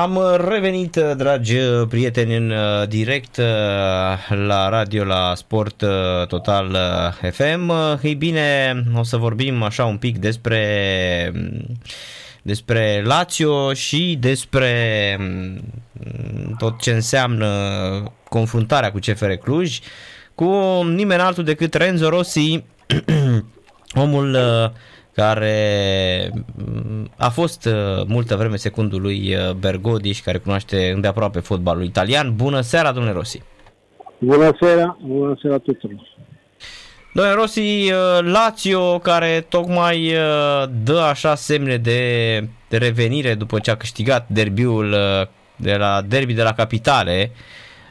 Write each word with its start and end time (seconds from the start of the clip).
Am 0.00 0.20
revenit, 0.48 0.96
dragi 0.96 1.56
prieteni, 1.88 2.36
în 2.36 2.50
uh, 2.50 2.88
direct 2.88 3.36
uh, 3.36 3.44
la 4.46 4.68
radio 4.68 5.04
la 5.04 5.34
Sport 5.34 5.80
uh, 5.80 6.26
Total 6.26 6.76
FM. 7.32 7.72
Ei 8.02 8.14
bine, 8.14 8.74
o 8.96 9.02
să 9.02 9.16
vorbim 9.16 9.62
așa 9.62 9.84
un 9.84 9.96
pic 9.96 10.18
despre 10.18 11.32
despre 12.42 13.02
Lazio 13.04 13.72
și 13.72 14.16
despre 14.20 15.16
mm, 15.20 16.54
tot 16.58 16.80
ce 16.80 16.90
înseamnă 16.90 17.48
confruntarea 18.28 18.92
cu 18.92 18.98
CFR 18.98 19.32
Cluj 19.32 19.78
cu 20.34 20.46
nimeni 20.94 21.20
altul 21.20 21.44
decât 21.44 21.74
Renzo 21.74 22.08
Rossi, 22.08 22.64
omul 24.04 24.38
care 25.16 26.30
mm, 26.54 27.10
a 27.16 27.28
fost 27.28 27.64
uh, 27.64 28.04
multă 28.06 28.36
vreme 28.36 28.56
secundul 28.56 29.00
lui 29.00 29.34
uh, 29.34 29.54
Bergodiș 29.54 30.16
și 30.16 30.22
care 30.22 30.38
cunoaște 30.38 30.90
îndeaproape 30.94 31.40
fotbalul 31.40 31.84
italian. 31.84 32.36
Bună 32.36 32.60
seara, 32.60 32.92
domnule 32.92 33.14
Rossi! 33.14 33.42
Bună 34.18 34.56
seara, 34.60 34.98
bună 35.06 35.38
seara 35.40 35.58
tuturor! 35.58 36.14
Domnule 37.12 37.36
Rossi, 37.36 37.60
uh, 37.60 38.32
Lazio 38.32 38.98
care 38.98 39.46
tocmai 39.48 40.12
dă 40.84 40.98
așa 40.98 41.34
semne 41.34 41.76
de, 41.76 42.38
de 42.68 42.76
revenire 42.76 43.34
după 43.34 43.58
ce 43.58 43.70
a 43.70 43.76
câștigat 43.76 44.28
derbiul 44.28 44.94
de 45.56 45.76
la 45.76 46.02
derby 46.08 46.32
de 46.32 46.42
la 46.42 46.52
capitale, 46.52 47.30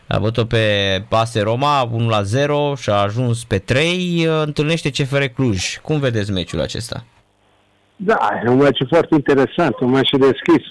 a 0.08 0.20
bătut 0.20 0.48
pe 0.48 1.04
Pase 1.08 1.42
Roma 1.42 1.90
1 1.92 2.10
la 2.10 2.22
0 2.22 2.76
și 2.76 2.90
a 2.90 2.94
ajuns 2.94 3.44
pe 3.44 3.58
3, 3.58 4.28
întâlnește 4.44 4.90
CFR 4.90 5.24
Cluj. 5.24 5.78
Cum 5.78 6.00
vedeți 6.00 6.32
meciul 6.32 6.62
acesta? 6.62 7.06
Da, 7.98 8.42
è 8.44 8.48
un 8.48 8.58
match 8.58 8.86
foarte 8.88 9.16
interesante, 9.16 9.84
un 9.84 9.92
match 9.92 10.18
deschis 10.18 10.68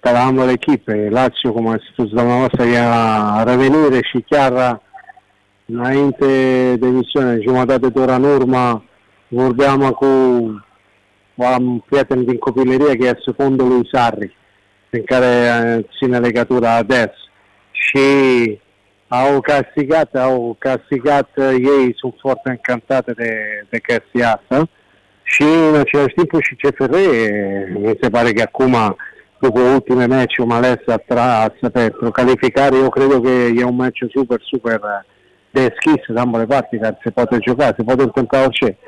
tra 0.00 0.22
ambele 0.22 0.52
echipe. 0.52 1.08
Lazio, 1.08 1.52
come 1.52 1.74
a 1.74 1.80
spus 1.92 2.10
doamna 2.10 2.36
noastră, 2.36 2.64
ia 2.64 3.42
revenire 3.42 4.00
și 4.02 4.24
chiar 4.28 4.80
înainte 5.66 6.26
de 6.76 6.86
emisiune, 6.86 7.40
jumătate 7.40 7.88
de 7.88 8.00
oră 8.00 8.12
în 8.12 8.24
urmă, 8.24 8.84
vorbeam 9.28 9.90
cu 9.90 10.06
un 11.34 11.78
prieten 11.78 12.24
din 12.24 12.38
copilărie 12.38 12.96
che 12.96 13.08
è 13.08 13.14
secondul 13.24 13.68
lui 13.68 13.88
Sarri, 13.92 14.36
în 14.90 15.02
care 15.04 15.30
ține 15.98 16.18
legătura 16.18 16.74
ades. 16.74 17.12
Și 17.70 17.98
au 19.08 19.40
castigat, 19.40 20.14
au 20.14 20.56
castigat 20.58 21.28
ei, 21.52 21.94
sunt 21.96 22.14
foarte 22.20 22.50
încantate 22.50 23.12
de, 23.12 23.30
de 23.68 23.78
chestia 23.78 24.40
asta 24.40 24.68
și 25.28 25.42
în 25.42 25.74
același 25.74 26.14
timp 26.14 26.42
și 26.42 26.54
CFR 26.54 26.94
mi 27.72 27.98
se 28.00 28.10
pare 28.10 28.32
che 28.32 28.42
acum 28.42 28.96
dopo 29.38 29.60
ultime 29.60 30.06
match 30.06 30.36
mai 30.38 30.56
ales 30.56 30.82
atrás 30.86 31.50
pentru 31.72 32.10
calificare 32.10 32.76
io 32.76 32.88
credo 32.88 33.20
che 33.20 33.54
è 33.58 33.62
un 33.62 33.76
match 33.76 33.98
super 34.10 34.40
super 34.42 34.80
deschis 35.56 36.02
da 36.08 36.20
ambele 36.20 36.44
parti 36.44 36.78
care 36.78 36.98
se 37.02 37.10
poate 37.10 37.38
juca, 37.46 37.74
se 37.76 37.82
poate 37.84 38.02
întâmpla 38.02 38.44
orice. 38.44 38.78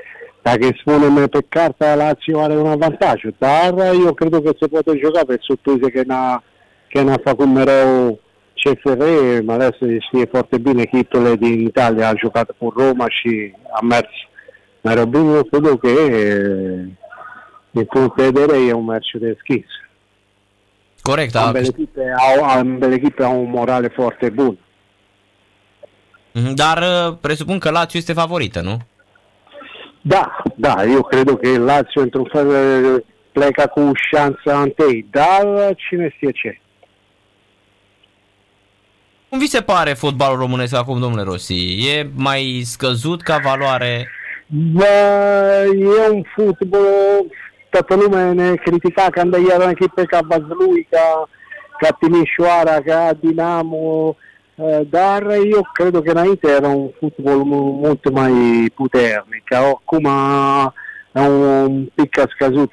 Dacă 0.43 0.69
spunem 0.81 1.27
pe 1.27 1.39
carta 1.49 1.95
Lazio 1.95 2.41
are 2.41 2.57
un 2.57 2.67
avantaj, 2.67 3.23
dar 3.39 3.75
eu 4.05 4.13
cred 4.13 4.31
că 4.31 4.51
se 4.61 4.67
poate 4.67 5.01
juca 5.05 5.21
pe 5.27 5.37
surprize 5.41 5.91
că 5.91 6.03
n-a, 6.07 6.43
că 6.91 7.03
n-a 7.03 7.21
făcut 7.25 7.47
mereu 7.47 8.21
CFR, 8.63 9.03
mai 9.45 9.55
ales 9.55 9.77
știe 10.07 10.25
foarte 10.31 10.59
bine 10.59 10.83
echipele 10.83 11.35
din 11.35 11.61
Italia, 11.61 12.09
a 12.09 12.17
jucat 12.17 12.51
cu 12.59 12.75
Roma 12.77 13.07
și 13.09 13.55
a 13.71 13.85
mers 13.85 14.13
Robinho 14.81 15.45
credo 15.45 15.77
che 15.79 15.89
il 17.71 17.87
punto 17.87 18.13
vedere 18.17 18.69
è 18.69 18.73
un 18.73 18.85
merce 18.85 19.19
deschis. 19.19 19.67
Corect. 21.03 21.35
Ambele 21.35 21.67
echipe, 21.67 22.15
au, 22.17 22.45
ambele 22.45 22.95
echipe 22.95 23.23
au 23.23 23.41
un 23.41 23.51
morale 23.51 23.89
foarte 23.89 24.31
bun. 24.31 24.59
Mhm, 26.33 26.55
dar 26.55 26.79
uh, 26.79 27.17
presupun 27.21 27.59
că 27.59 27.71
Lazio 27.71 27.99
este 27.99 28.13
favorită, 28.13 28.61
nu? 28.61 28.77
Da, 30.01 30.43
da, 30.55 30.85
io 30.85 31.03
credo 31.03 31.37
che 31.37 31.59
Lazio 31.59 32.01
într-un 32.01 32.25
fel 32.25 33.05
pleca 33.33 33.67
cu 33.67 33.91
șansa 33.95 34.61
întâi, 34.61 35.07
dar 35.11 35.75
cine 35.77 36.13
știe 36.17 36.31
ce. 36.31 36.61
Cum 39.29 39.39
vi 39.39 39.47
se 39.47 39.63
pare 39.63 39.93
fotbalul 39.93 40.39
românesc 40.39 40.75
acum, 40.75 41.01
domnule 41.01 41.23
Rossi? 41.23 41.89
E 41.89 42.11
mai 42.15 42.63
scăzut 42.65 43.23
ca 43.23 43.39
valoare 43.39 44.09
Bă, 44.51 44.87
e 45.79 46.11
un 46.11 46.23
fotbal, 46.35 47.27
toată 47.71 47.95
lumea 47.95 48.33
ne 48.33 48.55
critica 48.55 49.07
când 49.11 49.35
era 49.35 49.71
echipe 49.71 50.05
ca 50.05 50.21
Dinamo, 53.21 54.17
dar 54.91 55.23
eu 55.31 55.69
cred 55.73 55.93
că 55.93 56.11
înainte 56.11 56.51
era 56.51 56.69
un 56.69 56.91
fotbal 56.99 57.37
mult 57.37 58.11
mai 58.11 58.33
puternic. 58.75 59.53
Acum 59.53 60.07
è 61.13 61.27
un 61.27 61.85
pic 61.95 62.23
scăzut. 62.29 62.73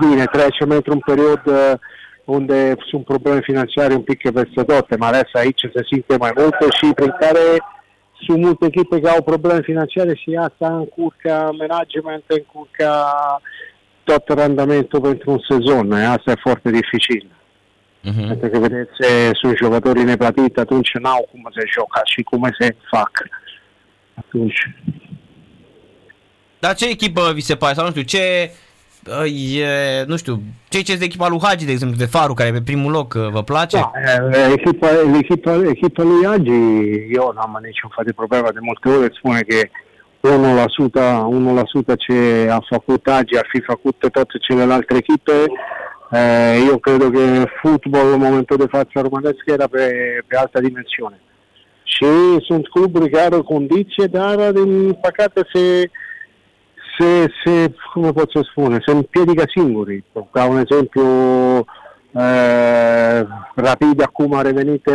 Bine, 0.00 0.24
trecem 0.24 0.70
într-un 0.70 0.98
perioadă 0.98 1.80
unde 2.24 2.74
sunt 2.88 3.04
probleme 3.04 3.40
financiare 3.40 3.94
un 3.94 4.02
pic 4.02 4.30
peste 4.32 4.62
tot, 4.62 4.98
mai 4.98 5.08
ales 5.08 5.28
aici 5.32 5.60
se 5.74 5.82
simte 5.90 6.16
mai 6.16 6.32
mult 6.36 6.54
și 6.54 6.92
prin 6.94 7.14
care 7.20 7.40
sunt 8.24 8.38
multe 8.42 8.66
echipe 8.66 9.00
care 9.00 9.16
au 9.16 9.22
probleme 9.22 9.60
financiare 9.60 10.14
și 10.14 10.38
asta 10.40 10.76
încurcă 10.76 11.54
management, 11.58 12.24
încurcă 12.26 13.04
tot 14.04 14.28
randamentul 14.28 15.00
pentru 15.00 15.30
un 15.30 15.38
sezon. 15.48 15.92
Asta 15.92 16.30
e 16.30 16.40
foarte 16.42 16.70
dificil. 16.70 17.26
Uh-huh. 18.00 18.26
Pentru 18.28 18.48
că, 18.48 18.58
vedeți, 18.58 18.90
sunt 19.32 19.56
jucătorii 19.56 20.04
neplătiți, 20.04 20.58
atunci 20.58 20.94
n-au 20.94 21.28
cum 21.30 21.50
se 21.54 21.62
joacă 21.74 22.00
și 22.04 22.22
cum 22.22 22.48
se 22.58 22.76
fac. 22.90 23.10
Atunci... 24.14 24.70
Dar 26.58 26.74
ce 26.74 26.88
echipă 26.88 27.32
vi 27.34 27.40
se 27.40 27.56
pare? 27.56 27.74
Sau 27.74 27.84
nu 27.84 27.90
știu, 27.90 28.02
ce 28.02 28.50
e, 29.58 30.04
nu 30.06 30.16
știu, 30.16 30.42
ce 30.68 30.82
ce 30.82 30.96
de 30.96 31.04
echipa 31.04 31.28
lui 31.28 31.40
Hagi, 31.42 31.64
de 31.64 31.72
exemplu, 31.72 31.96
de 31.98 32.04
Faru, 32.04 32.34
care 32.34 32.48
e 32.48 32.52
pe 32.52 32.60
primul 32.70 32.92
loc, 32.92 33.14
vă 33.14 33.42
place? 33.42 33.76
Da, 33.76 33.90
echipa, 34.52 34.88
echipa, 35.18 35.54
echipa 35.54 36.02
lui 36.02 36.26
Hagi, 36.26 36.50
eu 37.18 37.32
n-am 37.34 37.58
niciun 37.62 37.90
fel 37.94 38.04
de 38.04 38.12
problemă, 38.12 38.48
de 38.52 38.58
multe 38.60 38.88
ori 38.88 39.16
spune 39.16 39.40
că 39.40 39.56
1%, 40.26 40.30
1% 41.92 41.96
ce 41.96 42.48
a 42.50 42.60
făcut 42.68 43.10
Hagi 43.10 43.38
ar 43.38 43.46
fi 43.52 43.60
făcut 43.60 43.94
pe 43.94 44.08
toate 44.08 44.38
celelalte 44.48 44.94
echipe. 44.96 45.32
Eu 46.68 46.76
cred 46.78 46.98
că 46.98 47.44
fotbalul 47.62 48.12
în 48.12 48.20
momentul 48.20 48.56
de 48.56 48.66
față 48.70 48.90
românesc 48.94 49.42
era 49.46 49.66
pe, 49.66 49.84
pe 50.26 50.36
altă 50.36 50.60
dimensiune. 50.60 51.20
Și 51.82 52.06
sunt 52.46 52.68
cluburi 52.68 53.10
care 53.10 53.34
au 53.34 53.42
condiție, 53.42 54.06
dar 54.10 54.50
din 54.50 54.92
păcate 54.92 55.40
se, 55.54 55.90
se, 56.98 57.32
se, 57.44 57.74
come 57.92 58.12
posso 58.12 58.42
spune, 58.42 58.78
se 58.86 58.92
împiedică 58.92 59.44
singuri. 59.54 60.04
Ca 60.32 60.46
un 60.46 60.64
esempio, 60.66 61.02
eh, 62.12 63.26
Rapid 63.54 64.02
acum 64.02 64.34
a 64.34 64.42
revenit 64.42 64.86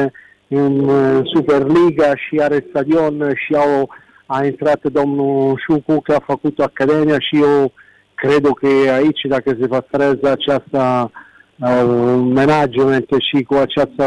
în 0.47 0.90
Superliga 1.34 2.16
și 2.16 2.40
are 2.40 2.66
stadion 2.69 3.34
și 3.35 3.56
au, 3.56 3.90
a 4.25 4.45
intrat 4.45 4.81
domnul 4.81 5.61
Șucu 5.66 6.01
că 6.01 6.13
a 6.13 6.23
făcut 6.25 6.59
Academia 6.59 7.19
și 7.19 7.41
eu 7.41 7.73
cred 8.16 8.45
că 8.59 8.91
aici, 8.91 9.22
dacă 9.23 9.57
se 9.59 9.67
păstrează 9.67 10.31
această 10.31 11.11
uh, 11.59 12.19
management 12.34 13.07
și 13.17 13.44
cu 13.44 13.53
această 13.53 14.06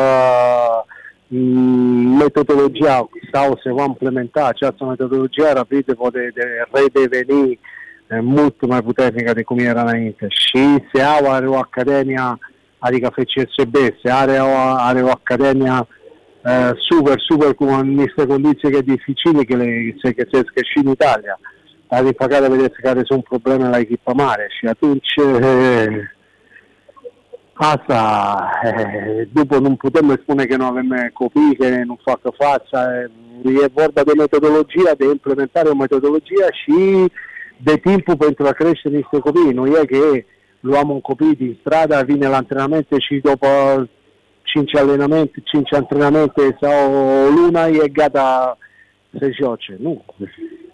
metodologia 2.18 3.08
sau 3.32 3.60
se 3.62 3.72
va 3.72 3.84
implementa 3.84 4.46
această 4.46 4.84
metodologie, 4.84 5.52
Rapid 5.52 5.94
poate 5.94 6.30
de 6.34 6.44
redeveni 6.72 7.58
mult 8.22 8.66
mai 8.66 8.82
puternică 8.82 9.32
de 9.32 9.42
cum 9.42 9.58
era 9.58 9.80
înainte. 9.80 10.26
Și 10.28 10.82
SEAU 10.92 11.30
are 11.30 11.46
o 11.46 11.56
academia, 11.56 12.38
adică 12.78 13.12
FCSB, 13.12 13.74
se 14.02 14.10
are 14.10 14.38
o, 14.38 14.56
are 14.76 15.02
o 15.02 15.08
academia 15.08 15.88
uh, 16.44 16.70
super, 16.88 17.20
super 17.28 17.54
cu 17.54 17.64
niște 17.80 18.26
condiții 18.26 18.70
că 18.70 18.80
dificile 18.80 19.44
că 19.44 19.56
le 19.56 19.94
se 20.02 20.12
găsesc 20.12 20.52
și 20.54 20.78
în 20.84 20.90
Italia. 20.90 21.40
Dar 21.88 22.02
din 22.02 22.12
păcate 22.12 22.50
vedeți 22.50 22.80
care 22.82 23.00
sunt 23.04 23.24
probleme 23.24 23.68
la 23.68 23.78
echipa 23.78 24.12
mare 24.12 24.46
și 24.58 24.66
atunci 24.66 25.14
uh, 25.16 25.86
asta, 27.52 28.02
uh, 28.64 29.26
după 29.32 29.58
nu 29.58 29.74
putem 29.74 30.18
spune 30.22 30.44
că 30.44 30.56
nu 30.56 30.64
avem 30.64 31.10
copii, 31.12 31.56
că 31.58 31.68
nu 31.84 31.98
facă 32.04 32.32
fața, 32.38 32.90
e 33.42 33.66
vorba 33.72 34.02
de 34.02 34.12
metodologia, 34.16 34.92
de 34.98 35.04
implementare 35.04 35.68
o 35.68 35.74
metodologia 35.74 36.48
și 36.62 37.10
de 37.64 37.76
timpul 37.76 38.16
pentru 38.16 38.46
a 38.46 38.50
crește 38.50 38.88
niște 38.88 39.18
copii. 39.18 39.52
Nu 39.52 39.66
e 39.66 39.84
că 39.84 39.96
luăm 40.60 40.90
un 40.90 41.00
copil 41.00 41.34
din 41.36 41.56
stradă, 41.60 42.02
vine 42.06 42.28
la 42.28 42.36
antrenamente 42.36 42.96
și 42.98 43.14
după 43.22 43.48
5 44.42 44.76
antrenamente, 44.76 45.42
5 45.44 45.72
antrenamente 45.72 46.56
sau 46.60 46.92
o 46.92 47.28
lună 47.28 47.66
e 47.66 47.88
gata 47.88 48.58
să 49.18 49.30
joace. 49.40 49.76
Nu. 49.80 50.04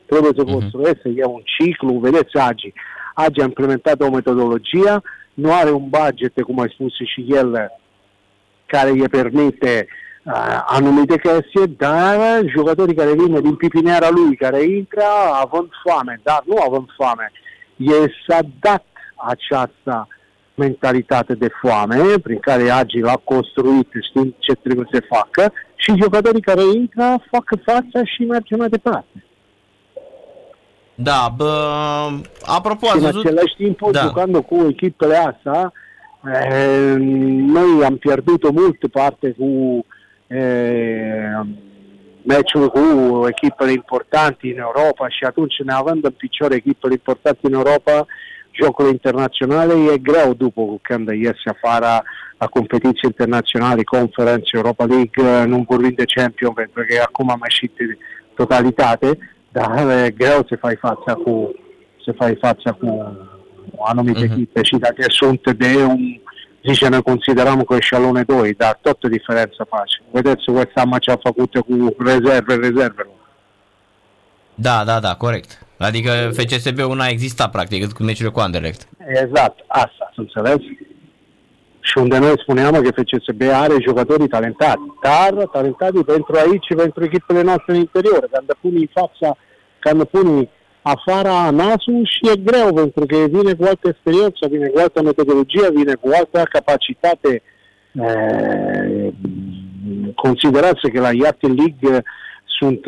Trebuie 0.07 0.33
să 0.37 0.45
construiesc, 0.45 0.99
uh-huh. 0.99 1.17
e 1.17 1.25
un 1.25 1.43
ciclu, 1.45 1.99
vedeți 1.99 2.39
Agi. 2.39 2.73
Agi 3.15 3.41
a 3.41 3.45
implementat 3.45 4.01
o 4.01 4.11
metodologie, 4.11 5.01
nu 5.35 5.53
are 5.53 5.71
un 5.71 5.89
budget, 5.89 6.43
cum 6.43 6.61
ai 6.61 6.71
spus 6.73 6.93
și 6.95 7.27
el, 7.29 7.73
care 8.67 8.91
îi 8.91 9.09
permite 9.09 9.87
uh, 9.87 10.10
anumite 10.67 11.19
chestii, 11.19 11.75
dar 11.76 12.43
jucătorii 12.46 12.94
care 12.94 13.14
vin 13.14 13.40
din 13.40 13.55
pipineara 13.55 14.08
lui, 14.11 14.37
care 14.37 14.62
intră 14.62 15.02
având 15.43 15.69
foame, 15.84 16.20
dar 16.22 16.43
nu 16.44 16.56
având 16.67 16.88
foame. 16.96 17.32
E 17.76 17.93
s-a 18.26 18.38
dat 18.61 18.84
această 19.17 20.08
mentalitate 20.55 21.34
de 21.34 21.49
foame 21.61 22.19
prin 22.22 22.38
care 22.38 22.70
Agi 22.70 23.00
l-a 23.00 23.20
construit 23.25 23.88
știind 24.08 24.34
ce 24.38 24.52
trebuie 24.52 24.87
să 24.93 25.02
facă 25.08 25.52
și 25.75 26.00
jucătorii 26.02 26.40
care 26.40 26.62
intră 26.75 27.22
fac 27.31 27.44
fața 27.64 28.05
și 28.05 28.22
merge 28.22 28.56
mai 28.56 28.69
departe. 28.69 29.25
Da, 30.94 31.32
bă, 31.37 31.52
apropo, 32.43 32.87
și 32.87 32.96
în 32.96 33.00
văzut... 33.00 33.25
același 33.25 33.55
timp, 33.56 33.90
da. 33.90 34.00
jucând 34.00 34.37
cu 34.37 34.67
echipele 34.69 35.17
astea, 35.17 35.72
eh, 36.34 36.94
noi 37.56 37.84
am 37.84 37.96
pierdut 37.96 38.44
o 38.44 38.52
multă 38.52 38.88
parte 38.88 39.34
cu 39.38 39.84
eh, 40.31 41.41
meciuri 42.23 42.71
cu 42.71 42.81
echipele 43.29 43.73
importante 43.73 44.47
în 44.55 44.59
Europa 44.59 45.09
și 45.09 45.25
atunci 45.25 45.55
ne 45.65 45.73
având 45.73 46.05
în 46.05 46.11
picior 46.11 46.53
echipele 46.53 46.93
importante 46.93 47.38
în 47.43 47.53
Europa, 47.53 48.06
jocurile 48.50 48.93
internaționale 48.93 49.75
e 49.93 49.99
greu 49.99 50.35
după 50.35 50.79
când 50.82 51.09
ies 51.09 51.41
afară 51.44 52.03
la 52.38 52.47
competiții 52.47 53.11
internaționale, 53.12 53.82
conferențe, 53.82 54.50
Europa 54.53 54.85
League, 54.85 55.44
nu 55.44 55.65
vorbim 55.69 55.94
de 55.97 56.12
champion, 56.15 56.53
pentru 56.53 56.82
că 56.88 57.03
acum 57.03 57.31
am 57.31 57.41
ieșit 57.43 57.73
totalitate, 58.35 59.19
dar 59.53 60.05
e 60.05 60.11
greu 60.11 60.44
să 60.49 60.56
fai 60.61 60.77
fața 60.77 61.12
cu, 61.15 61.55
să 62.05 62.12
fai 62.12 62.37
fața 62.41 62.73
cu 62.73 63.17
anumite 63.85 64.21
uh-huh. 64.21 64.32
echipe 64.32 64.62
și 64.62 64.77
dacă 64.77 65.05
sunt 65.09 65.53
de 65.53 65.85
un 65.88 66.21
zice 66.69 66.89
ne 66.89 67.01
considerăm 67.01 67.62
că 67.62 67.75
eșalone 67.75 68.23
2, 68.23 68.55
dar 68.55 68.79
tot 68.83 69.05
o 69.05 69.09
diferență 69.09 69.67
face. 69.69 70.03
Vedeți 70.11 70.51
West 70.51 70.71
Ham 70.75 70.97
ce 71.01 71.11
a 71.11 71.17
făcut 71.23 71.53
cu 71.53 71.95
rezerve, 71.99 72.55
rezerve. 72.55 73.09
Da, 74.55 74.85
da, 74.85 75.01
da, 75.01 75.15
corect. 75.15 75.67
Adică 75.79 76.11
FCSB-ul 76.33 76.97
n-a 76.97 77.07
existat 77.07 77.51
practic 77.51 77.93
cu 77.93 78.03
meciurile 78.03 78.35
cu 78.35 78.41
Anderlecht. 78.41 78.89
Exact, 78.99 79.59
asta, 79.67 80.11
să 80.15 80.21
înțelegi? 80.21 80.67
Și 81.81 81.99
unde 81.99 82.19
noi 82.19 82.35
spuneam 82.37 82.73
că 82.83 82.91
FCSB 82.91 83.43
are 83.53 83.75
jucătorii 83.87 84.29
talentați, 84.29 84.83
dar 85.03 85.45
talentați 85.53 86.05
pentru 86.05 86.37
aici 86.37 86.75
pentru 86.77 87.05
echipele 87.05 87.43
noastre 87.43 87.73
în 87.73 87.79
interior. 87.79 88.29
Când 88.33 88.53
puni 88.61 88.81
în 88.81 88.89
fața, 88.93 89.37
când 89.79 90.05
puni 90.05 90.51
afara 90.82 91.50
nasul 91.50 92.00
și 92.05 92.31
e 92.32 92.37
greu, 92.44 92.75
pentru 92.75 93.06
că 93.06 93.17
vine 93.17 93.53
cu 93.53 93.65
altă 93.65 93.88
experiență, 93.88 94.47
vine 94.50 94.67
cu 94.67 94.79
altă 94.79 95.03
metodologie, 95.03 95.71
vine 95.75 95.94
cu 95.94 96.11
altă 96.15 96.43
capacitate. 96.50 97.43
E, 97.93 99.12
considerați 100.15 100.91
că 100.93 101.00
la 101.00 101.12
Iate 101.12 101.47
League 101.47 102.03
sunt 102.59 102.87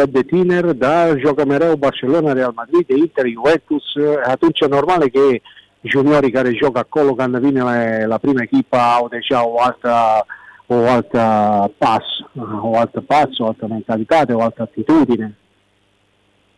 e 0.00 0.02
de 0.04 0.22
tineri, 0.22 0.76
da, 0.76 1.16
joacă 1.16 1.44
mereu 1.44 1.76
Barcelona, 1.76 2.32
Real 2.32 2.52
Madrid, 2.54 2.98
Inter, 2.98 3.24
Juventus, 3.26 3.84
atunci 4.26 4.60
e 4.60 4.66
normal 4.66 4.98
că 4.98 5.20
juniorii 5.80 6.30
care 6.30 6.58
joacă 6.60 6.78
acolo, 6.78 7.14
când 7.14 7.36
vine 7.36 7.62
la, 7.62 8.06
la 8.06 8.18
prima 8.18 8.42
echipă, 8.42 8.76
au 8.76 9.08
deja 9.08 9.48
o 9.48 9.60
altă, 9.60 9.94
o 10.66 10.88
altă 10.88 11.22
pas, 11.78 12.04
o 12.60 12.76
altă 12.76 13.00
pas, 13.00 13.38
o 13.38 13.46
altă 13.46 13.66
mentalitate, 13.68 14.32
o 14.32 14.40
altă 14.40 14.62
atitudine. 14.62 15.36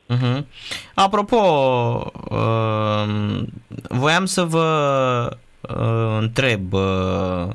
Uh-huh. 0.09 0.45
Apropo, 0.95 1.37
uh, 2.31 3.43
voiam 3.89 4.25
să 4.25 4.45
vă 4.45 5.37
uh, 5.61 6.17
întreb, 6.21 6.73
uh, 6.73 7.49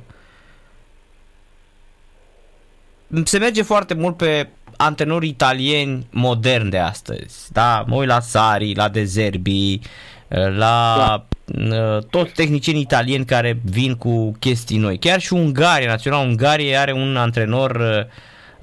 se 3.24 3.38
merge 3.38 3.62
foarte 3.62 3.94
mult 3.94 4.18
pe 4.18 4.50
antrenori 4.78 5.28
italieni 5.28 6.08
moderni 6.12 6.70
de 6.70 6.78
astăzi, 6.80 7.52
da? 7.52 7.84
Mă 7.88 7.96
uit 7.96 8.08
la 8.08 8.20
Sari, 8.20 8.76
la 8.76 8.90
Dezerbi, 8.90 9.80
uh, 10.28 10.56
la 10.56 10.96
da. 10.98 11.26
Uh, 11.46 12.04
toți 12.10 12.32
tehnicieni 12.32 12.80
italieni 12.80 13.26
care 13.26 13.60
vin 13.64 13.96
cu 13.96 14.36
chestii 14.40 14.78
noi. 14.78 14.98
Chiar 14.98 15.20
și 15.20 15.34
Ungaria, 15.34 15.88
Național 15.88 16.28
Ungarie 16.28 16.76
are 16.76 16.92
un 16.92 17.18
antrenor 17.18 17.76
uh, 17.76 18.06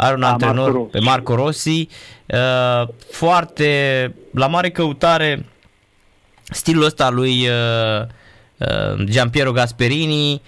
are 0.01 0.15
un 0.15 0.21
da, 0.21 0.29
antrenor 0.29 0.71
Marco 0.71 0.83
pe 0.85 0.99
Marco 0.99 1.35
Rossi 1.35 1.89
uh, 2.27 2.89
foarte 3.11 3.69
la 4.33 4.47
mare 4.47 4.71
căutare 4.71 5.45
stilul 6.43 6.85
ăsta 6.85 7.11
lui 7.11 7.49
uh, 7.49 8.07
uh, 8.59 9.05
Giampiero 9.05 9.53
Gasperini 9.53 10.33
uh, 10.33 10.41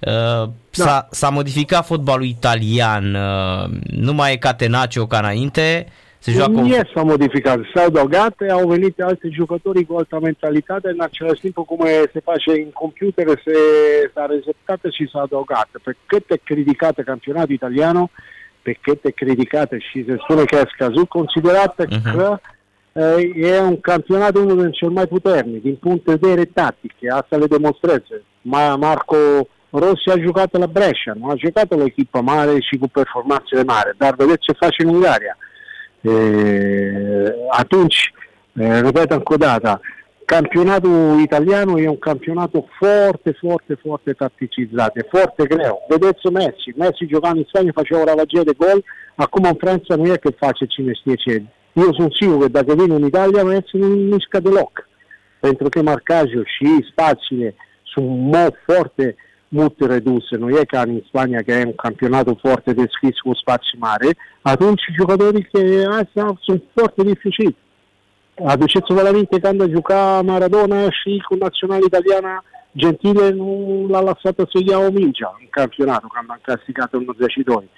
da. 0.00 0.50
s-a, 0.70 1.08
s-a 1.10 1.28
modificat 1.28 1.86
fotbalul 1.86 2.24
italian 2.24 3.14
uh, 3.14 3.70
nu 3.90 4.12
mai 4.12 4.32
e 4.32 4.36
Catenaccio 4.36 5.06
ca 5.06 5.18
înainte 5.18 5.86
se 6.18 6.32
joacă 6.32 6.50
nu 6.50 6.60
un... 6.60 6.80
s-a 6.94 7.02
modificat, 7.02 7.58
s-au 7.74 7.84
adăugat, 7.84 8.34
au 8.50 8.68
venit 8.68 9.00
alți 9.00 9.28
jucători 9.28 9.84
cu 9.84 9.96
altă 9.96 10.18
mentalitate, 10.22 10.88
în 10.88 11.00
același 11.00 11.40
timp 11.40 11.54
cum 11.54 11.86
se 12.12 12.20
face 12.24 12.50
în 12.50 12.70
computer, 12.70 13.26
se, 13.26 13.52
s-a 14.14 14.26
receptat 14.26 14.80
și 14.92 15.08
s-a 15.12 15.20
adăugat. 15.20 15.68
Pe 15.84 15.96
cât 16.06 16.30
e 16.30 16.36
criticat 16.44 17.02
campionatul 17.04 17.54
italiano, 17.54 18.10
pe 18.62 18.78
cât 18.80 19.04
e 19.04 19.10
criticat 19.10 19.72
și 19.90 20.04
se 20.08 20.16
spune 20.22 20.44
că 20.44 20.56
a 20.56 20.70
scăzut, 20.74 21.08
considerat 21.08 21.84
uh-huh. 21.84 22.12
că 22.12 22.38
e 23.34 23.60
un 23.60 23.80
campionat 23.80 24.36
unul 24.36 24.60
din 24.60 24.70
cel 24.70 24.88
mai 24.88 25.06
puternic, 25.06 25.62
din 25.62 25.74
punct 25.74 26.04
de 26.04 26.14
vedere 26.20 26.44
tactic, 26.44 26.92
asta 27.10 27.36
le 27.36 27.46
demonstreze. 27.46 28.22
Marco 28.78 29.16
Rossi 29.70 30.10
a 30.10 30.20
jucat 30.20 30.58
la 30.58 30.66
Brescia, 30.66 31.12
nu 31.18 31.28
a 31.28 31.34
jucat 31.36 31.76
la 31.76 31.84
echipă 31.84 32.20
mare 32.20 32.60
și 32.60 32.76
cu 32.76 32.88
performanțele 32.88 33.62
mari, 33.62 33.96
dar 33.98 34.14
vedeți 34.14 34.38
ce 34.40 34.52
face 34.52 34.82
în 34.82 34.94
Ungaria. 34.94 35.36
E, 36.00 36.12
atunci, 37.50 38.12
e, 38.52 38.80
repet 38.80 39.10
încă 39.10 39.36
o 40.28 40.34
dată, 40.34 40.48
campionatul 40.48 41.20
italiano 41.20 41.78
e 41.78 41.88
un 41.88 41.98
campionato 41.98 42.66
foarte, 42.78 43.32
foarte, 43.40 43.74
foarte 43.74 44.12
tatticizzato, 44.12 44.98
è 44.98 45.06
forte 45.08 45.46
greu. 45.46 45.78
Vedeți 45.88 46.26
Messi, 46.32 46.74
Messi 46.76 47.06
giocando 47.06 47.38
in 47.38 47.46
Spagna 47.48 47.72
faceva 47.72 48.00
una 48.00 48.10
ravaggia 48.10 48.42
di 48.42 48.54
gol, 48.56 48.84
acum 49.14 49.44
în 49.44 49.54
Franța 49.54 49.96
nu 49.96 50.12
e 50.12 50.16
că 50.16 50.30
face 50.30 50.64
cine 50.64 50.92
știe 50.92 51.14
ce. 51.14 51.42
Eu 51.72 51.92
sunt 51.92 52.12
sigur 52.12 52.38
că 52.38 52.48
dacă 52.48 52.74
vine 52.74 52.94
în 52.94 53.04
Italia, 53.04 53.44
Messi 53.44 53.76
nu 53.76 53.86
mișcă 53.86 54.40
deloc. 54.40 54.88
Pentru 55.40 55.68
că 55.68 55.82
marcajul 55.82 56.46
și 56.56 56.86
spațiile 56.90 57.54
sunt 57.82 58.06
mult 58.08 58.54
foarte 58.66 59.16
mult 59.48 59.74
reduse, 59.80 60.36
nu 60.36 60.48
e 60.48 60.64
ca 60.64 60.80
în 60.80 61.02
Spania 61.08 61.42
că 61.42 61.52
e 61.52 61.64
un 61.64 61.74
campionato 61.74 62.34
foarte 62.34 62.72
deschis 62.72 63.18
cu 63.24 63.34
spații 63.34 63.78
mari, 63.78 64.08
atunci 64.42 64.82
jucătorii 64.98 65.48
că 65.52 65.60
astea 65.90 66.38
sunt 66.40 66.62
foarte 66.74 67.02
dificili. 67.02 67.56
Aduceți-vă 67.56 67.67
la 69.02 69.10
minte 69.10 69.40
când 69.40 69.60
a 69.60 69.66
jucat 69.66 70.24
Maradona 70.24 70.90
și 70.90 71.24
cu 71.28 71.34
național 71.34 71.80
italiana 71.82 72.44
Gentile 72.76 73.30
nu 73.30 73.86
l-a 73.88 74.00
lăsat 74.00 74.34
să 74.34 74.58
ia 74.66 74.78
o 74.78 74.90
mingea 74.90 75.36
în 75.40 75.46
campionatul, 75.50 76.10
când 76.14 76.30
am 76.30 76.38
clasificat 76.42 76.92
în 76.92 77.04
82. 77.08 77.70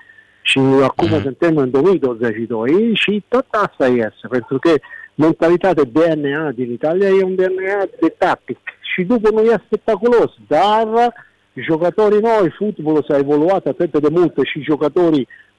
Și 0.42 0.58
acum 0.58 1.08
mm. 1.08 1.20
suntem 1.20 1.56
în 1.56 1.70
2022 1.70 2.90
și 2.94 3.24
tot 3.28 3.46
asta 3.50 3.86
este, 3.86 4.26
pentru 4.30 4.58
că 4.58 4.72
mentalitatea 5.14 5.84
DNA 5.92 6.50
din 6.50 6.72
Italia 6.72 7.08
e 7.08 7.22
un 7.22 7.34
DNA 7.34 7.80
de 8.00 8.14
tactic 8.18 8.58
și 8.94 9.02
după 9.02 9.30
nu 9.30 9.40
e 9.40 9.62
spectaculos, 9.66 10.32
dar 10.48 11.12
jucătorii 11.54 12.20
noi, 12.20 12.54
fotbalul 12.58 13.04
s-a 13.08 13.18
evoluat 13.18 13.66
atât 13.66 14.00
de 14.00 14.08
mult 14.10 14.34
și 14.44 14.62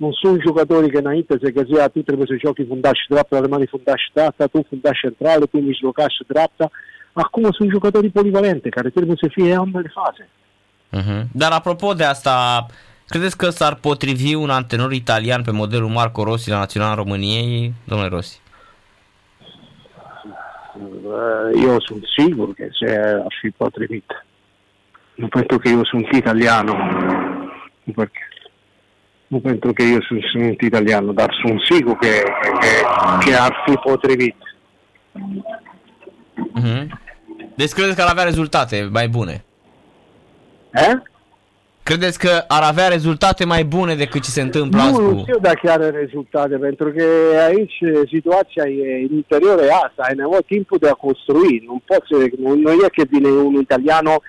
jucătorii 0.02 0.08
nu 0.08 0.12
sunt 0.12 0.42
jucătorii 0.42 0.92
că 0.92 0.98
înainte 0.98 1.38
se 1.42 1.52
găzea 1.52 1.88
tu 1.88 2.02
trebuie 2.02 2.28
să 2.30 2.36
joci 2.40 2.68
fundaș 2.68 3.00
dreapta, 3.10 3.36
alemanii 3.36 3.68
fundaș 3.68 4.02
dreapta, 4.14 4.46
tu 4.46 4.66
fundaș 4.70 5.00
centrală, 5.00 5.46
tu 5.46 5.58
mijlocaș 5.58 6.14
dreapta. 6.28 6.70
Acum 7.14 7.52
sunt 7.52 7.70
jucătorii 7.70 8.10
polivalente 8.10 8.70
care 8.70 8.90
trebuie 8.90 9.16
să 9.20 9.28
fie 9.32 9.56
ambele 9.56 9.92
faze. 9.94 10.30
Uh-huh. 10.98 11.24
Dar 11.32 11.52
apropo 11.52 11.94
de 11.94 12.04
asta, 12.04 12.66
credeți 13.08 13.38
că 13.38 13.50
s-ar 13.50 13.76
potrivi 13.76 14.34
un 14.36 14.50
antrenor 14.50 14.92
italian 14.92 15.42
pe 15.44 15.52
modelul 15.52 15.90
Marco 15.90 16.24
Rossi 16.24 16.50
la 16.50 16.58
Național 16.58 16.96
României, 16.96 17.74
domnule 17.84 18.10
Rossi? 18.10 18.42
Eu 21.64 21.80
sunt 21.80 22.04
sigur 22.18 22.54
că 22.54 22.64
se 22.80 23.00
ar 23.24 23.36
fi 23.42 23.50
potrivit. 23.50 24.26
Nu 25.16 25.28
pentru 25.28 25.58
că 25.58 25.70
eu 25.70 25.84
sunt 25.84 26.08
italiano, 26.12 26.76
perché, 27.96 28.31
pentru 29.40 29.74
că 29.74 29.84
eu 29.84 30.02
sunt, 30.02 30.22
sunt 30.32 30.62
italiano, 30.62 31.12
dar 31.12 31.38
sunt 31.44 31.62
sigur 31.70 31.96
că, 31.96 32.08
că, 32.60 32.68
că 33.26 33.36
ar 33.40 33.64
fi 33.66 33.74
potrivit. 33.74 34.36
Mm-hmm. 36.60 36.88
Deci 37.56 37.72
credeți 37.72 37.96
că 37.96 38.02
ar 38.02 38.10
avea 38.10 38.24
rezultate 38.24 38.90
mai 38.92 39.08
bune? 39.08 39.44
Eh? 40.72 40.94
Credeți 41.84 42.20
că 42.20 42.44
ar 42.48 42.64
avea 42.64 42.88
rezultate 42.88 43.46
mai 43.46 43.64
bune 43.64 43.96
decât 43.96 44.22
ce 44.24 44.30
se 44.30 44.42
întâmplă 44.42 44.82
Nu, 44.82 45.12
nu 45.12 45.20
știu 45.22 45.40
dacă 45.40 45.72
are 45.72 45.90
rezultate, 45.90 46.56
pentru 46.58 46.92
că 46.92 47.04
aici 47.48 47.78
situația 48.08 48.64
e 48.68 49.08
în 49.10 49.16
interior 49.16 49.60
e 49.60 49.72
asta, 49.72 50.04
ai 50.08 50.16
nevoie 50.16 50.42
timpul 50.46 50.78
de 50.78 50.90
a 50.90 50.94
construi, 50.94 51.64
nu 51.66 51.82
poți 51.86 52.32
nu, 52.42 52.56
nu 52.56 52.72
e 52.72 52.88
că 52.96 53.04
vine 53.10 53.30
un 53.30 53.54
italiano 53.54 54.22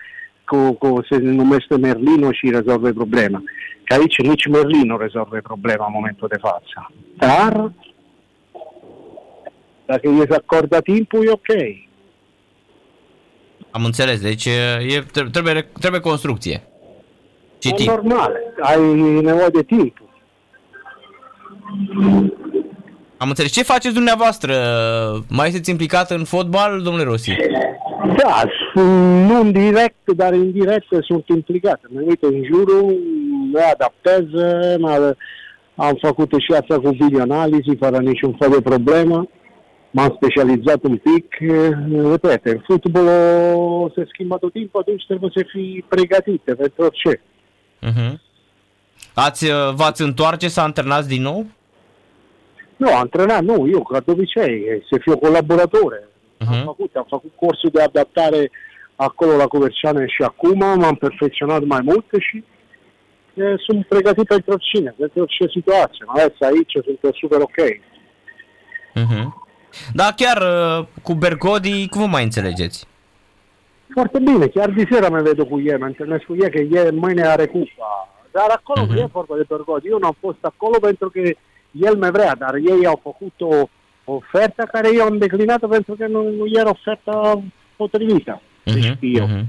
cu, 0.53 0.73
cu, 0.73 1.05
se 1.11 1.17
numește 1.17 1.77
Merlino 1.77 2.33
și 2.33 2.51
rezolvă 2.51 2.91
problema. 2.91 3.43
Că 3.85 3.95
aici 3.95 4.19
nici 4.19 4.47
Merlino 4.47 4.97
rezolvă 4.97 5.39
problema 5.43 5.87
în 5.87 5.93
momentul 5.95 6.29
de 6.29 6.37
față. 6.41 6.91
Dar 7.17 7.73
dacă 9.87 10.09
e 10.09 10.27
să 10.29 10.43
acordă 10.43 10.81
timpul, 10.81 11.27
e 11.27 11.31
ok. 11.31 11.51
Am 13.71 13.85
înțeles, 13.85 14.21
deci 14.21 14.45
e, 14.45 15.05
trebuie, 15.33 15.69
trebuie 15.81 16.01
construcție. 16.01 16.63
Și 17.59 17.69
e 17.69 17.75
timp. 17.75 17.89
normal, 17.89 18.33
ai 18.61 18.95
nevoie 19.21 19.49
de 19.53 19.63
timp. 19.63 19.97
Am 23.17 23.29
înțeles. 23.29 23.53
Ce 23.53 23.63
faceți 23.63 23.95
dumneavoastră? 23.95 24.55
Mai 25.29 25.49
sunteți 25.49 25.71
implicat 25.71 26.11
în 26.11 26.25
fotbal, 26.25 26.83
domnule 26.83 27.05
Rossi? 27.05 27.37
Da, 28.17 28.43
nu 28.75 29.41
în 29.41 29.53
direct, 29.53 30.13
dar 30.17 30.35
indirect 30.35 30.87
sunt 31.01 31.29
implicat. 31.29 31.81
Mă 31.89 32.01
uit 32.01 32.23
în 32.23 32.45
jurul, 32.45 32.99
mă 33.53 33.61
adaptez, 33.73 34.25
am 35.75 35.99
făcut 36.01 36.31
și 36.31 36.53
asta 36.61 36.81
cu 36.81 36.89
videoanalizi 36.89 37.77
fără 37.79 37.99
niciun 37.99 38.37
fel 38.39 38.51
de 38.51 38.61
problemă. 38.61 39.29
M-am 39.91 40.19
specializat 40.21 40.83
un 40.83 40.97
pic, 40.97 41.37
repete, 42.11 42.51
în 42.51 42.63
fotbal 42.67 43.07
se 43.95 44.07
schimbă 44.13 44.37
tot 44.37 44.53
timpul, 44.53 44.81
atunci 44.81 45.05
trebuie 45.07 45.31
să 45.35 45.45
fii 45.53 45.85
pregătit 45.89 46.41
pentru 46.41 46.83
orice. 46.83 47.21
Uh-huh. 47.83 48.13
Ați, 49.15 49.47
v-ați 49.75 50.03
întoarce 50.03 50.49
să 50.49 50.61
antrenați 50.61 51.09
din 51.09 51.23
nou? 51.23 51.47
Nu, 52.77 52.95
antrenat 52.95 53.43
nu, 53.43 53.69
eu 53.73 53.83
ca 53.83 54.01
de 54.01 54.11
obicei, 54.11 54.85
să 54.91 54.99
fiu 55.01 55.19
colaboratore. 55.19 56.09
Uh-huh. 56.43 56.59
Am 56.59 56.63
făcut, 56.65 56.95
am 56.95 57.07
făcut 57.09 57.33
cursul 57.37 57.71
de 57.73 57.83
adaptare 57.83 58.51
acolo 58.97 59.37
la 59.37 59.47
Coverciane 59.47 60.07
și 60.07 60.23
acum 60.23 60.59
m-am 60.59 60.95
perfecționat 60.95 61.65
mai 61.65 61.81
mult 61.83 62.05
și 62.19 62.45
e, 63.35 63.55
sunt 63.57 63.87
pregătit 63.87 64.27
pentru 64.27 64.53
oricine, 64.53 64.95
pentru 64.99 65.21
orice 65.21 65.47
situație. 65.59 66.05
Mai 66.07 66.23
ales 66.23 66.41
aici 66.41 66.73
sunt 66.73 67.15
super 67.15 67.41
ok. 67.41 67.59
Uh-huh. 69.03 69.27
Da, 69.93 70.09
chiar 70.17 70.39
uh, 70.43 70.87
cu 71.03 71.13
Bergodi, 71.15 71.89
cum 71.89 72.01
vă 72.01 72.07
mai 72.07 72.23
înțelegeți? 72.23 72.87
Foarte 73.95 74.19
bine, 74.19 74.47
chiar 74.47 74.71
de 74.71 74.87
seara 74.91 75.09
mă 75.09 75.21
vedo 75.21 75.45
cu 75.45 75.61
el, 75.61 75.79
mă 75.79 75.85
întâlnesc 75.85 76.25
cu 76.25 76.37
el, 76.41 76.49
că 76.49 76.59
el 76.59 76.93
mâine 76.93 77.23
are 77.23 77.47
cupa. 77.47 78.09
Dar 78.31 78.49
acolo 78.49 78.87
uh-huh. 78.87 79.03
e 79.03 79.09
vorba 79.13 79.37
de 79.37 79.45
Bergodi. 79.49 79.89
Eu 79.89 79.99
n-am 79.99 80.17
fost 80.21 80.39
acolo 80.41 80.79
pentru 80.81 81.11
că 81.11 81.21
el 81.71 81.97
me 81.97 82.11
vrea, 82.11 82.35
dar 82.35 82.55
ei 82.55 82.87
au 82.87 83.01
făcut 83.03 83.41
o 83.41 83.69
ofertă 84.05 84.69
care 84.73 84.89
eu 84.95 85.05
am 85.05 85.19
declinat 85.19 85.67
pentru 85.69 85.95
că 85.95 86.07
nu, 86.07 86.23
nu 86.23 86.45
era 86.53 86.69
oferta 86.69 87.43
potrivită. 87.77 88.41
Uh-huh, 88.41 88.73
deci 88.75 88.97
eu. 89.01 89.27
Uh-huh. 89.27 89.45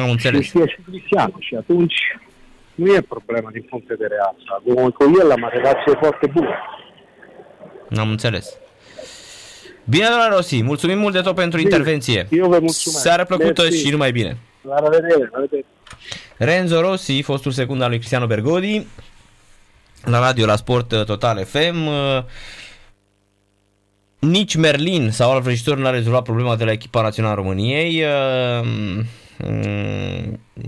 Am 0.00 0.10
înțeles. 0.10 0.44
Și 0.44 0.50
și 0.50 0.78
Cristiano 0.88 1.34
și 1.38 1.54
atunci 1.54 1.94
nu 2.74 2.94
e 2.94 3.00
problemă 3.00 3.48
din 3.52 3.62
punct 3.62 3.86
de 3.86 3.94
vedere 3.98 4.20
asta. 4.20 4.62
Cu 4.94 5.12
el 5.20 5.30
am 5.30 5.42
o 5.42 5.48
relație 5.48 5.92
foarte 6.00 6.26
bună. 6.26 6.54
Am 7.96 8.10
înțeles. 8.10 8.56
Bine, 9.84 10.06
doamna 10.06 10.34
Rossi, 10.34 10.62
mulțumim 10.62 10.98
mult 10.98 11.12
de 11.14 11.20
tot 11.20 11.34
pentru 11.34 11.58
bine. 11.58 11.70
intervenție. 11.70 12.26
Eu 12.30 12.48
vă 12.48 12.58
mulțumesc. 12.58 13.00
Seară 13.00 13.24
plăcută 13.24 13.62
Merci. 13.62 13.74
și 13.74 13.90
numai 13.90 14.12
bine. 14.12 14.36
La 14.60 14.78
revedere, 14.78 15.28
la 15.32 15.38
revedere. 15.38 15.64
Renzo 16.36 16.80
Rossi, 16.80 17.22
fostul 17.22 17.50
secund 17.50 17.82
al 17.82 17.88
lui 17.88 17.98
Cristiano 17.98 18.26
Bergodi, 18.26 18.86
la 20.04 20.18
radio, 20.18 20.46
la 20.46 20.56
Sport 20.56 20.92
uh, 20.92 21.04
Total 21.04 21.44
FM. 21.44 21.88
Uh, 24.24 24.30
nici 24.30 24.54
Merlin 24.54 25.10
sau 25.10 25.30
alt 25.30 25.42
vrăjitor 25.42 25.78
n-a 25.78 25.90
rezolvat 25.90 26.22
problema 26.22 26.56
de 26.56 26.64
la 26.64 26.70
echipa 26.70 27.02
națională 27.02 27.32
a 27.32 27.36
României 27.36 28.02
uh, 28.02 28.64
mm, 28.64 29.06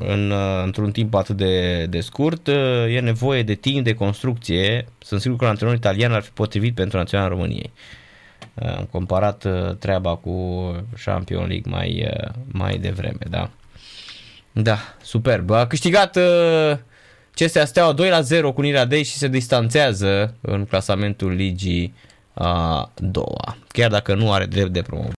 în, 0.07 0.33
într-un 0.65 0.91
timp 0.91 1.15
atât 1.15 1.37
de, 1.37 1.87
de 1.87 2.01
scurt. 2.01 2.49
E 2.89 3.01
nevoie 3.01 3.43
de 3.43 3.55
timp 3.55 3.85
de 3.85 3.95
construcție. 3.95 4.87
Sunt 4.99 5.21
sigur 5.21 5.37
că 5.37 5.45
un 5.45 5.51
antrenor 5.51 5.75
italian 5.75 6.13
ar 6.13 6.23
fi 6.23 6.31
potrivit 6.31 6.75
pentru 6.75 6.99
naționala 6.99 7.29
României. 7.29 7.73
Am 8.55 8.89
comparat 8.91 9.47
treaba 9.79 10.17
cu 10.17 10.35
Champion 11.05 11.47
League 11.47 11.73
mai, 11.73 12.09
mai 12.47 12.79
devreme, 12.79 13.19
da. 13.31 13.51
Da, 14.53 14.79
superb. 15.03 15.51
A 15.51 15.67
câștigat 15.67 16.17
uh, 16.17 16.77
CSA 17.35 17.65
Steaua 17.65 17.93
2 17.93 18.09
la 18.09 18.21
0 18.21 18.53
cu 18.53 18.61
Unirea 18.61 18.85
Dei 18.85 19.03
și 19.03 19.17
se 19.17 19.29
distanțează 19.29 20.37
în 20.41 20.65
clasamentul 20.65 21.33
ligii 21.33 21.95
a 22.39 22.91
doua, 22.95 23.57
chiar 23.69 23.91
dacă 23.91 24.15
nu 24.15 24.33
are 24.33 24.47
drept 24.47 24.73
de 24.73 24.83
promovare. 24.83 25.15